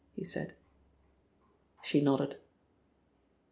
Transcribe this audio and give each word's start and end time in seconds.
'* 0.09 0.13
he 0.17 0.23
said* 0.25 0.55
She 1.83 2.01
nodded. 2.01 2.37